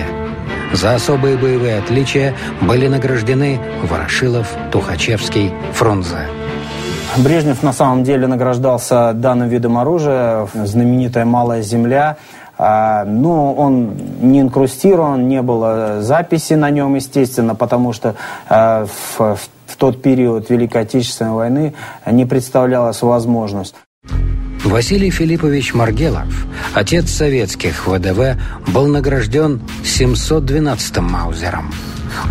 За 0.73 0.95
особые 0.95 1.37
боевые 1.37 1.77
отличия 1.77 2.35
были 2.61 2.87
награждены 2.87 3.61
Ворошилов, 3.83 4.47
Тухачевский, 4.71 5.53
Фрунзе. 5.73 6.34
Брежнев 7.17 7.63
на 7.63 7.71
самом 7.71 8.03
деле 8.03 8.27
награждался 8.27 9.13
данным 9.13 9.47
видом 9.47 9.77
оружия, 9.77 10.47
знаменитая 10.53 11.25
«Малая 11.25 11.61
земля». 11.61 12.17
А, 12.57 13.03
но 13.03 13.53
он 13.53 13.97
не 14.21 14.39
инкрустирован, 14.39 15.27
не 15.27 15.41
было 15.41 16.01
записи 16.01 16.53
на 16.53 16.69
нем, 16.69 16.95
естественно, 16.95 17.53
потому 17.53 17.91
что 17.91 18.15
а, 18.47 18.85
в, 18.85 19.37
в 19.65 19.75
тот 19.77 20.01
период 20.01 20.49
Великой 20.49 20.83
Отечественной 20.83 21.31
войны 21.31 21.73
не 22.09 22.25
представлялась 22.25 23.01
возможность. 23.01 23.75
Василий 24.63 25.09
Филиппович 25.09 25.73
Маргелов, 25.73 26.47
отец 26.73 27.11
советских 27.11 27.87
ВДВ, 27.87 28.37
был 28.67 28.87
награжден 28.87 29.61
712-м 29.83 31.03
Маузером. 31.03 31.73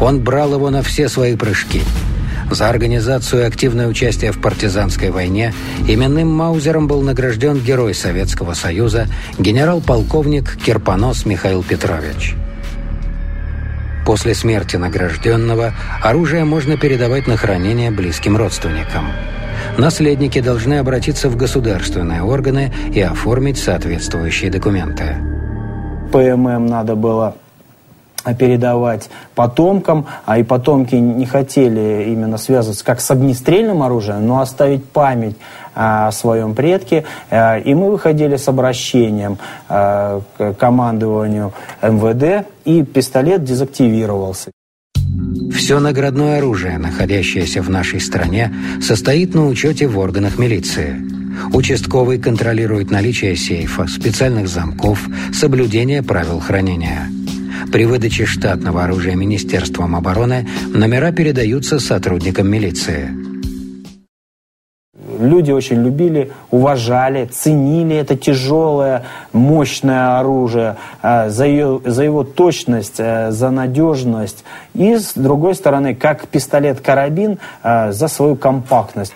Он 0.01 0.21
брал 0.21 0.55
его 0.55 0.71
на 0.71 0.83
все 0.83 1.09
свои 1.09 1.37
прыжки– 1.37 1.83
за 2.51 2.69
организацию 2.69 3.43
и 3.43 3.47
активное 3.47 3.89
участие 3.89 4.33
в 4.33 4.41
партизанской 4.41 5.11
войне 5.11 5.53
именным 5.87 6.29
Маузером 6.29 6.87
был 6.87 7.03
награжден 7.03 7.59
Герой 7.59 7.95
Советского 7.95 8.55
Союза 8.55 9.09
генерал-полковник 9.39 10.57
Кирпонос 10.57 11.27
Михаил 11.27 11.63
Петрович. 11.63 12.35
После 14.07 14.35
смерти 14.35 14.77
награжденного 14.77 15.75
оружие 16.03 16.45
можно 16.45 16.77
передавать 16.77 17.27
на 17.27 17.37
хранение 17.37 17.91
близким 17.91 18.37
родственникам. 18.37 19.07
Наследники 19.79 20.41
должны 20.41 20.75
обратиться 20.75 21.29
в 21.31 21.37
государственные 21.37 22.23
органы 22.23 22.73
и 22.93 23.01
оформить 23.01 23.59
соответствующие 23.59 24.51
документы. 24.51 25.17
ПММ 26.13 26.67
надо 26.67 26.95
было 26.95 27.37
передавать 28.33 29.11
потомкам, 29.35 30.07
а 30.25 30.39
и 30.39 30.43
потомки 30.43 30.95
не 30.95 31.27
хотели 31.27 32.07
именно 32.09 32.39
связываться 32.39 32.85
как 32.85 33.01
с 33.01 33.11
огнестрельным 33.11 33.83
оружием, 33.83 34.27
но 34.27 34.41
оставить 34.41 34.85
память 34.85 35.37
а, 35.75 36.09
о 36.09 36.13
своем 36.13 36.55
предке. 36.55 37.05
А, 37.31 37.59
и 37.59 37.75
мы 37.75 37.91
выходили 37.91 38.37
с 38.37 38.49
обращением 38.49 39.37
к 39.69 40.23
командованию 40.59 41.53
МВД, 41.83 42.47
и 42.65 42.83
пистолет 42.83 43.45
дезактивировался. 43.45 44.51
Все 45.55 45.79
наградное 45.79 46.39
оружие, 46.39 46.79
находящееся 46.79 47.63
в 47.63 47.71
нашей 47.71 48.01
стране, 48.01 48.53
состоит 48.83 49.35
на 49.35 49.47
учете 49.47 49.87
в 49.87 49.99
органах 49.99 50.39
милиции. 50.39 51.01
Участковый 51.53 52.19
контролирует 52.19 52.91
наличие 52.91 53.37
сейфа, 53.37 53.87
специальных 53.87 54.49
замков, 54.49 55.01
соблюдение 55.33 56.03
правил 56.03 56.41
хранения. 56.41 57.09
При 57.73 57.85
выдаче 57.87 58.27
штатного 58.27 58.85
оружия 58.85 59.15
Министерством 59.15 59.97
обороны 59.97 60.47
номера 60.69 61.13
передаются 61.13 61.79
сотрудникам 61.79 62.49
милиции. 62.49 63.11
Люди 65.21 65.53
очень 65.53 65.83
любили, 65.83 66.33
уважали, 66.51 67.27
ценили 67.27 67.97
это 67.97 68.17
тяжелое, 68.17 69.05
мощное 69.33 70.19
оружие 70.19 70.77
э, 71.03 71.31
за, 71.31 71.47
ее, 71.47 71.81
за 71.85 72.05
его 72.05 72.25
точность, 72.25 72.97
э, 72.99 73.31
за 73.31 73.51
надежность. 73.51 74.45
И, 74.75 74.97
с 74.97 75.13
другой 75.15 75.55
стороны, 75.55 75.95
как 75.95 76.27
пистолет-карабин, 76.29 77.39
э, 77.63 77.93
за 77.93 78.09
свою 78.09 78.37
компактность. 78.37 79.15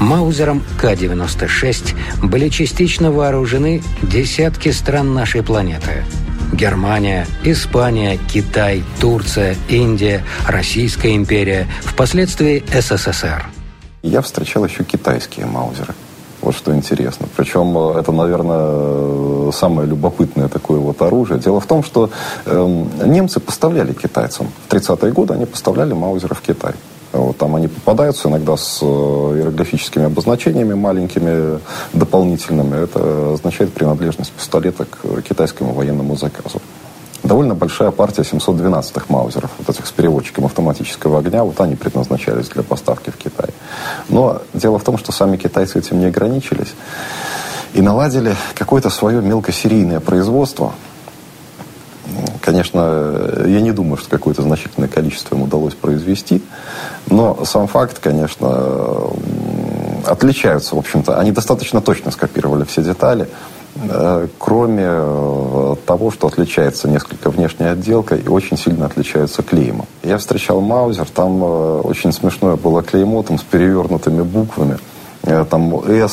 Маузером 0.00 0.62
К-96 0.80 1.94
были 2.22 2.48
частично 2.48 3.12
вооружены 3.12 3.82
десятки 4.02 4.70
стран 4.70 5.14
нашей 5.14 5.42
планеты– 5.42 6.04
Германия, 6.52 7.26
Испания, 7.44 8.18
Китай, 8.32 8.82
Турция, 9.00 9.56
Индия, 9.68 10.24
Российская 10.46 11.16
империя, 11.16 11.66
впоследствии 11.82 12.62
СССР. 12.72 13.46
Я 14.02 14.20
встречал 14.20 14.64
еще 14.64 14.84
китайские 14.84 15.46
маузеры. 15.46 15.94
Вот 16.42 16.56
что 16.56 16.74
интересно. 16.74 17.28
Причем 17.36 17.78
э, 17.78 18.00
это, 18.00 18.10
наверное, 18.10 19.52
самое 19.52 19.88
любопытное 19.88 20.48
такое 20.48 20.80
вот 20.80 21.00
оружие. 21.00 21.38
Дело 21.38 21.60
в 21.60 21.66
том, 21.66 21.84
что 21.84 22.10
э, 22.44 22.84
немцы 23.06 23.38
поставляли 23.38 23.92
китайцам. 23.92 24.48
В 24.68 24.72
30-е 24.72 25.12
годы 25.12 25.34
они 25.34 25.46
поставляли 25.46 25.92
маузеры 25.92 26.34
в 26.34 26.40
Китай. 26.40 26.74
Вот, 27.12 27.36
там 27.36 27.54
они 27.56 27.68
попадаются 27.68 28.28
иногда 28.28 28.56
с 28.56 28.78
э, 28.80 28.84
иероглифическими 28.84 30.06
обозначениями 30.06 30.74
маленькими, 30.74 31.60
дополнительными. 31.92 32.82
Это 32.82 33.34
означает 33.34 33.72
принадлежность 33.72 34.32
пистолета 34.32 34.86
к 34.86 35.20
китайскому 35.22 35.74
военному 35.74 36.16
заказу. 36.16 36.62
Довольно 37.22 37.54
большая 37.54 37.90
партия 37.90 38.22
712-х 38.22 39.06
маузеров, 39.08 39.50
вот 39.58 39.68
этих 39.68 39.86
с 39.86 39.92
переводчиком 39.92 40.46
автоматического 40.46 41.20
огня, 41.20 41.44
вот 41.44 41.60
они 41.60 41.76
предназначались 41.76 42.48
для 42.48 42.62
поставки 42.62 43.10
в 43.10 43.16
Китай. 43.16 43.50
Но 44.08 44.40
дело 44.54 44.78
в 44.78 44.84
том, 44.84 44.98
что 44.98 45.12
сами 45.12 45.36
китайцы 45.36 45.78
этим 45.78 46.00
не 46.00 46.06
ограничились 46.06 46.74
и 47.74 47.82
наладили 47.82 48.34
какое-то 48.54 48.90
свое 48.90 49.20
мелкосерийное 49.20 50.00
производство– 50.00 50.72
Конечно, 52.40 53.44
я 53.46 53.60
не 53.60 53.72
думаю, 53.72 53.96
что 53.96 54.10
какое-то 54.10 54.42
значительное 54.42 54.88
количество 54.88 55.36
им 55.36 55.42
удалось 55.42 55.74
произвести, 55.74 56.42
но 57.12 57.44
сам 57.44 57.66
факт, 57.66 57.98
конечно, 57.98 59.10
отличаются, 60.06 60.74
в 60.74 60.78
общем-то. 60.78 61.18
Они 61.18 61.30
достаточно 61.30 61.80
точно 61.80 62.10
скопировали 62.10 62.64
все 62.64 62.82
детали, 62.82 63.28
э, 63.76 64.28
кроме 64.38 64.86
э, 64.86 65.76
того, 65.86 66.10
что 66.10 66.26
отличается 66.26 66.88
несколько 66.88 67.30
внешняя 67.30 67.72
отделка 67.72 68.16
и 68.16 68.26
очень 68.26 68.56
сильно 68.56 68.86
отличаются 68.86 69.42
клеймом. 69.42 69.86
Я 70.02 70.18
встречал 70.18 70.60
Маузер, 70.60 71.06
там 71.06 71.42
э, 71.44 71.80
очень 71.82 72.12
смешное 72.12 72.56
было 72.56 72.82
клеймо, 72.82 73.22
там 73.22 73.38
с 73.38 73.42
перевернутыми 73.42 74.22
буквами– 74.22 74.78
там 75.22 75.80
э, 75.86 76.08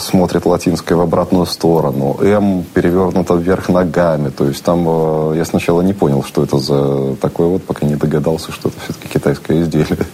смотрит 0.00 0.46
латинское 0.46 0.96
в 0.96 1.02
обратную 1.02 1.44
сторону, 1.44 2.16
M 2.22 2.64
перевернуто 2.72 3.34
вверх 3.34 3.68
ногами. 3.68 4.30
То 4.30 4.46
есть 4.46 4.62
там 4.62 5.34
я 5.34 5.44
сначала 5.44 5.82
не 5.82 5.92
понял, 5.92 6.24
что 6.24 6.42
это 6.42 6.56
за 6.56 7.14
такое 7.16 7.48
вот, 7.48 7.64
пока 7.64 7.84
не 7.84 7.96
догадался, 7.96 8.50
что 8.50 8.70
это 8.70 8.78
все-таки 8.80 9.08
китайское 9.08 9.62
изделие. 9.62 9.98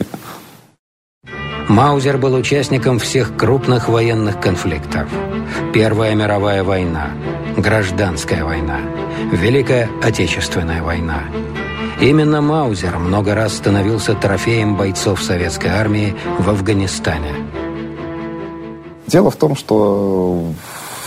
Маузер 1.68 2.18
был 2.18 2.34
участником 2.34 2.98
всех 2.98 3.36
крупных 3.36 3.88
военных 3.88 4.40
конфликтов. 4.40 5.08
Первая 5.72 6.14
мировая 6.14 6.62
война, 6.62 7.10
гражданская 7.56 8.44
война, 8.44 8.80
Великая 9.32 9.88
Отечественная 10.02 10.82
война. 10.82 11.24
Именно 12.00 12.40
Маузер 12.40 12.98
много 12.98 13.34
раз 13.34 13.54
становился 13.54 14.14
трофеем 14.14 14.76
бойцов 14.76 15.22
советской 15.22 15.68
армии 15.68 16.14
в 16.38 16.48
Афганистане– 16.50 17.34
Дело 19.06 19.30
в 19.30 19.36
том, 19.36 19.54
что 19.54 20.42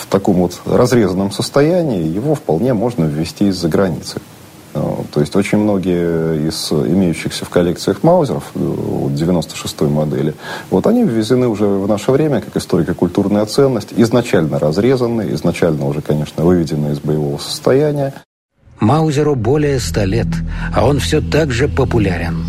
в 0.02 0.06
таком 0.08 0.36
вот 0.36 0.62
разрезанном 0.65 1.32
состоянии 1.32 2.08
его 2.08 2.36
вполне 2.36 2.74
можно 2.74 3.06
ввести 3.06 3.48
из-за 3.48 3.67
границы. 3.67 4.22
А, 4.78 5.04
то 5.12 5.20
есть 5.20 5.36
очень 5.36 5.58
многие 5.58 6.48
из 6.48 6.72
имеющихся 6.72 7.46
в 7.46 7.50
коллекциях 7.50 8.04
маузеров 8.04 8.44
96-й 8.56 9.90
модели, 9.90 10.34
вот 10.70 10.88
они 10.88 11.04
ввезены 11.04 11.48
уже 11.48 11.66
в 11.66 11.88
наше 11.88 12.12
время 12.12 12.42
как 12.42 12.56
историко-культурная 12.58 13.46
ценность, 13.46 13.94
изначально 13.96 14.60
разрезанные, 14.60 15.34
изначально 15.36 15.86
уже, 15.86 16.02
конечно, 16.02 16.44
выведенные 16.44 16.94
из 16.94 17.00
боевого 17.00 17.38
состояния. 17.38 18.13
Маузеру 18.80 19.36
более 19.36 19.80
ста 19.80 20.06
лет, 20.06 20.28
а 20.76 20.86
он 20.86 21.00
все 21.00 21.22
так 21.22 21.52
же 21.52 21.68
популярен. 21.68 22.46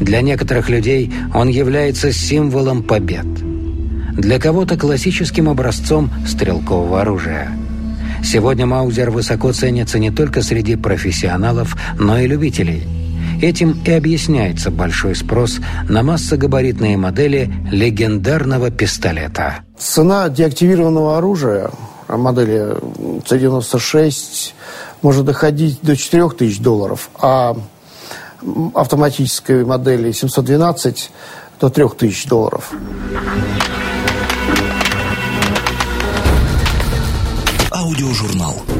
Для 0.00 0.20
некоторых 0.20 0.68
людей 0.68 1.12
он 1.34 1.48
является 1.48 2.12
символом 2.12 2.82
побед– 2.82 3.26
для 4.20 4.38
кого-то 4.38 4.76
классическим 4.76 5.48
образцом 5.48 6.10
стрелкового 6.26 7.00
оружия. 7.00 7.50
Сегодня 8.22 8.66
Маузер 8.66 9.10
высоко 9.10 9.52
ценится 9.52 9.98
не 9.98 10.10
только 10.10 10.42
среди 10.42 10.76
профессионалов, 10.76 11.76
но 11.98 12.18
и 12.18 12.26
любителей. 12.26 12.86
Этим 13.42 13.80
и 13.86 13.90
объясняется 13.92 14.70
большой 14.70 15.14
спрос 15.14 15.60
на 15.88 16.02
массогабаритные 16.02 16.98
модели 16.98 17.50
легендарного 17.70 18.70
пистолета. 18.70 19.60
Цена 19.78 20.28
деактивированного 20.28 21.16
оружия 21.16 21.70
модели 22.08 22.76
С-96 23.26 24.52
может 25.00 25.24
доходить 25.24 25.78
до 25.80 25.96
4000 25.96 26.60
долларов, 26.60 27.08
а 27.18 27.56
автоматической 28.74 29.64
модели 29.64 30.12
712 30.12 31.10
до 31.60 31.70
3000 31.70 32.28
долларов. 32.28 32.72
Аудиожурнал. 37.90 38.79